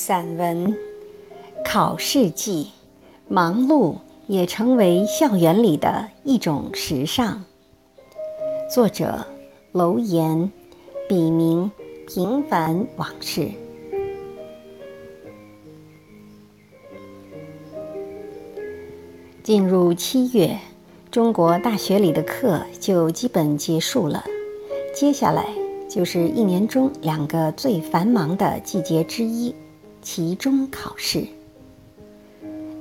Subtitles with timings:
[0.00, 0.72] 散文
[1.64, 2.64] 《考试季》，
[3.26, 3.96] 忙碌
[4.28, 7.42] 也成为校园里的一种时尚。
[8.72, 9.26] 作者：
[9.72, 10.52] 楼岩，
[11.08, 11.68] 笔名：
[12.06, 13.50] 平凡往事。
[19.42, 20.56] 进入七月，
[21.10, 24.22] 中国大学里的课就基本结束了，
[24.94, 25.44] 接下来
[25.90, 29.52] 就是一年中两个最繁忙的季节之一。
[30.00, 31.26] 期中考试，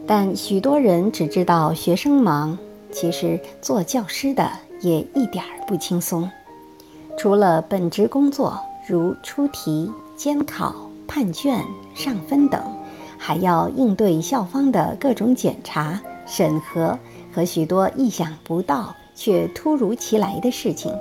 [0.06, 2.58] 但许多人只知道学生忙，
[2.92, 4.50] 其实做教师的
[4.82, 6.30] 也一点儿不轻松。
[7.18, 10.74] 除了本职工作，如出题、监考、
[11.08, 11.64] 判卷、
[11.96, 12.62] 上分等，
[13.18, 16.98] 还要应对校方的各种检查、审核
[17.34, 20.94] 和许多意想不到却突如其来的事情。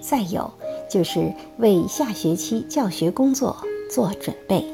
[0.00, 0.50] 再有
[0.90, 3.56] 就是为下学期教学工作
[3.88, 4.64] 做准备。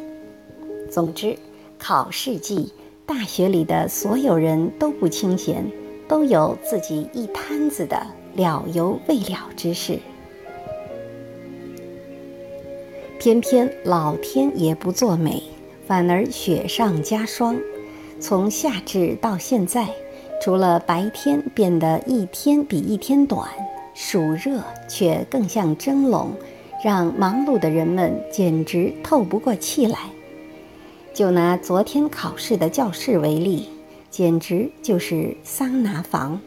[0.90, 1.36] 总之，
[1.78, 2.72] 考试季，
[3.04, 5.64] 大学里的所有人都不清闲，
[6.08, 9.98] 都有自己一摊子的了犹未了之事。
[13.18, 15.42] 偏偏老天爷不作美，
[15.86, 17.56] 反而雪上加霜。
[18.20, 19.88] 从夏至到现在，
[20.42, 23.48] 除了白天变得一天比一天短，
[23.92, 26.32] 暑热却更像蒸笼，
[26.82, 29.98] 让忙碌的人们简直透不过气来。
[31.18, 33.68] 就拿昨天考试的教室为例，
[34.08, 36.40] 简直就是桑拿房。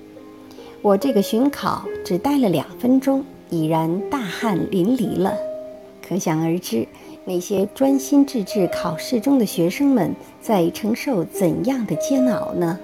[0.81, 5.36] 我这个巡考只待了两分钟，已然大汗淋漓了。
[6.02, 6.88] 可想而知，
[7.25, 12.80] 那些专心致志考试中的学生们在承受怎样的煎熬呢？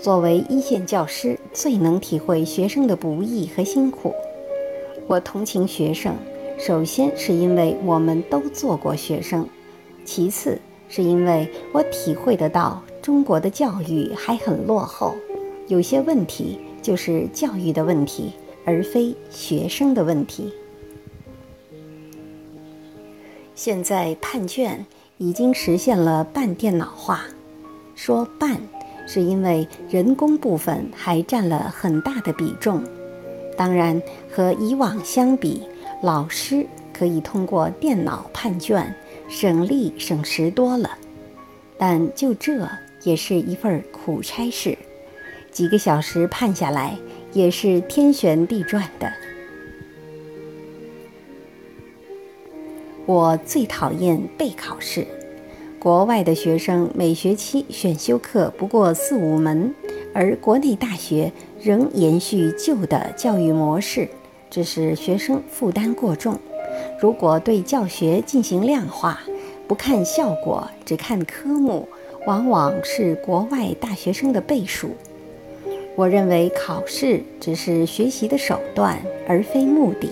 [0.00, 4.12] 作为一线教师，最能体会学生的不易和辛苦。
[5.06, 6.16] 我同情学生，
[6.58, 9.48] 首先是因为我们都做过学生。
[10.06, 10.58] 其次，
[10.88, 15.14] 是因为我体会得到中国的教育还很落后，
[15.66, 18.32] 有些问题就是教育的问题，
[18.64, 20.54] 而非学生的问题。
[23.56, 24.86] 现在判卷
[25.18, 27.24] 已经实现了半电脑化，
[27.96, 28.60] 说半，
[29.08, 32.82] 是因为人工部分还占了很大的比重。
[33.56, 34.00] 当然，
[34.30, 35.62] 和以往相比，
[36.02, 38.94] 老师可以通过电脑判卷。
[39.28, 40.90] 省力省时多了，
[41.76, 42.68] 但就这
[43.02, 44.76] 也是一份苦差事，
[45.50, 46.96] 几个小时判下来
[47.32, 49.12] 也是天旋地转的。
[53.04, 55.06] 我最讨厌备考试，
[55.78, 59.72] 国外的学生每学期选修课不过四五门，
[60.12, 61.32] 而国内大学
[61.62, 64.08] 仍延续旧的教育模式，
[64.50, 66.36] 致使学生负担过重。
[66.98, 69.20] 如果对教学进行量化，
[69.68, 71.86] 不看效果，只看科目，
[72.26, 74.90] 往往是国外大学生的倍数。
[75.94, 78.98] 我认为考试只是学习的手段，
[79.28, 80.08] 而非目的。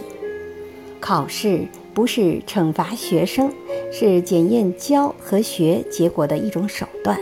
[1.01, 3.53] 考试不是惩罚学生，
[3.93, 7.19] 是检验教和学结果的一种手段。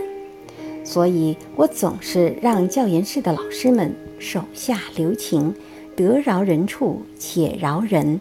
[0.84, 5.54] 所以我总是让教研室的老师们手下留情，
[5.94, 8.20] 得饶人处且饶人。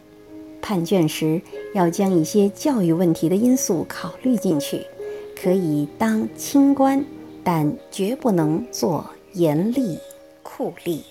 [0.61, 1.41] 判卷时
[1.73, 4.85] 要将一些教育问题的因素考虑进去，
[5.41, 7.03] 可以当清官，
[7.43, 9.97] 但绝不能做严厉
[10.43, 11.01] 酷吏。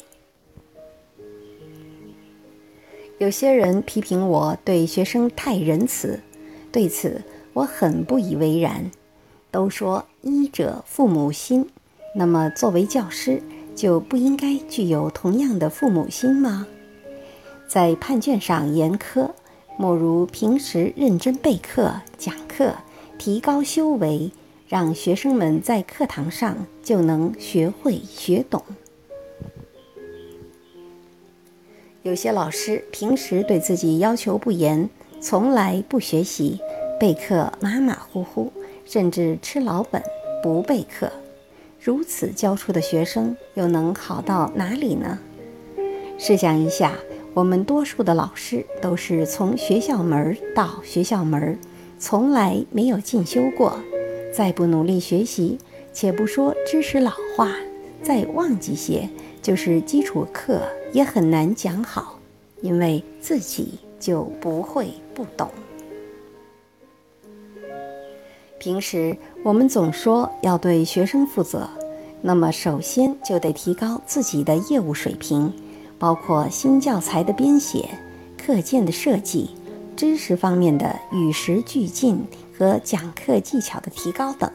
[3.18, 6.20] 有些人批评我对学生太仁慈，
[6.72, 7.20] 对此
[7.52, 8.90] 我很不以为然。
[9.50, 11.68] 都说医者父母心，
[12.14, 13.42] 那么作为教师
[13.74, 16.66] 就不应该具有同样的父母心吗？
[17.70, 19.30] 在判卷上严苛。
[19.78, 22.74] 莫如平时认真备课、讲课，
[23.16, 24.32] 提高修为，
[24.66, 28.60] 让学生们在课堂上就能学会学懂。
[32.02, 34.90] 有些老师平时对自己要求不严，
[35.20, 36.58] 从来不学习，
[36.98, 38.52] 备课马马虎虎，
[38.84, 40.02] 甚至吃老本
[40.42, 41.12] 不备课，
[41.80, 45.20] 如此教出的学生又能好到哪里呢？
[46.18, 46.94] 试想一下。
[47.32, 51.58] 我们多数的老师都是从学校门到学校门，
[51.98, 53.78] 从来没有进修过。
[54.32, 55.58] 再不努力学习，
[55.92, 57.54] 且不说知识老化，
[58.02, 59.08] 再忘记些，
[59.42, 60.62] 就是基础课
[60.92, 62.18] 也很难讲好，
[62.60, 65.48] 因为自己就不会不懂。
[68.58, 71.68] 平时我们总说要对学生负责，
[72.22, 75.52] 那么首先就得提高自己的业务水平。
[76.00, 77.86] 包括新教材的编写、
[78.38, 79.50] 课件的设计、
[79.94, 82.24] 知识方面的与时俱进
[82.58, 84.50] 和讲课技巧的提高等。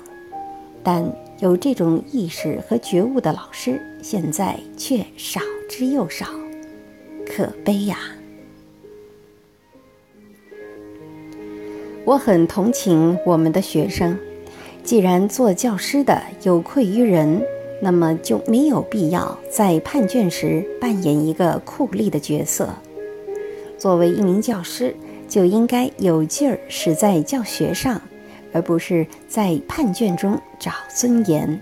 [0.83, 1.06] 但
[1.39, 5.39] 有这种意识和觉悟的老师，现在却少
[5.69, 6.25] 之又少，
[7.27, 8.00] 可悲呀！
[12.06, 14.18] 我很同情我们的学生，
[14.83, 17.44] 既然做教师的有愧于人，
[17.81, 22.69] 那么就没有必要在判卷时扮演一个酷吏的角色。
[23.77, 24.95] 作为一名教师，
[25.27, 28.01] 就应该有劲儿使在教学上。
[28.54, 31.62] 而不是在判卷中找尊严，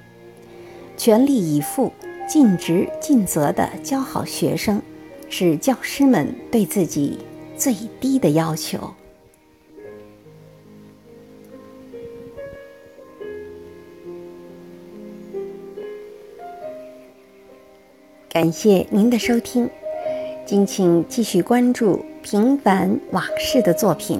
[0.95, 1.91] 全力以赴、
[2.29, 4.79] 尽职尽责地教好学生，
[5.27, 7.17] 是教师们对自己
[7.57, 8.93] 最低的要求。
[18.33, 19.69] 感谢您的收听，
[20.43, 24.19] 敬请继续关注《平凡往事》的作品。